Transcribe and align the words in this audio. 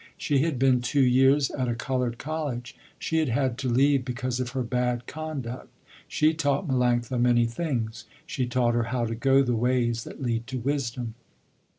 She 0.17 0.39
had 0.39 0.57
been 0.57 0.81
two 0.81 1.03
years 1.05 1.51
at 1.51 1.67
a 1.67 1.75
colored 1.75 2.17
college. 2.17 2.75
She 2.97 3.17
had 3.19 3.29
had 3.29 3.55
to 3.59 3.69
leave 3.69 4.03
because 4.03 4.39
of 4.39 4.49
her 4.53 4.63
bad 4.63 5.05
conduct. 5.05 5.67
She 6.07 6.33
taught 6.33 6.67
Melanctha 6.67 7.21
many 7.21 7.45
things. 7.45 8.05
She 8.25 8.47
taught 8.47 8.73
her 8.73 8.85
how 8.85 9.05
to 9.05 9.13
go 9.13 9.43
the 9.43 9.53
ways 9.55 10.03
that 10.05 10.19
lead 10.19 10.47
to 10.47 10.57
wisdom. 10.57 11.13